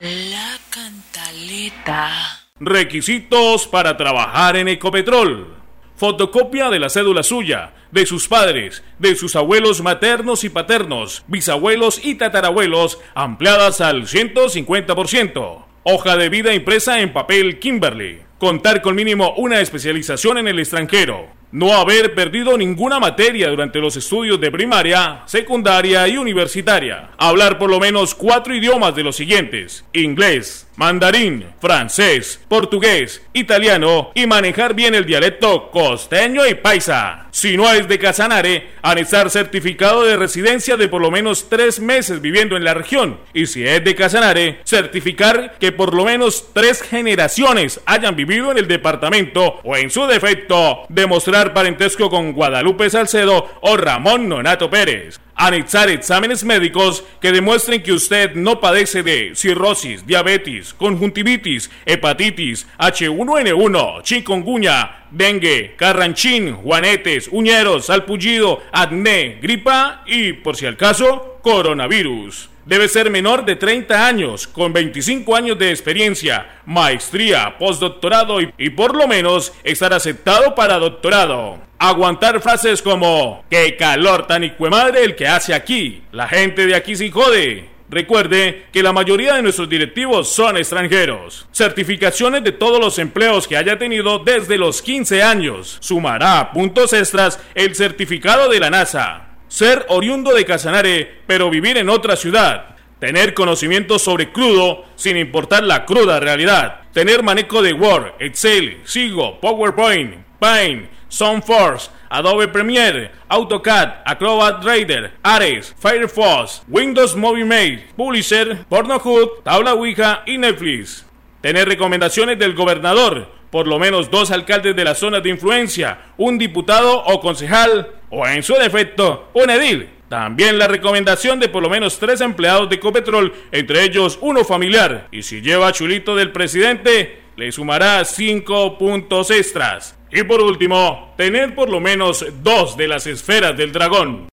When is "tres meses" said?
41.50-42.20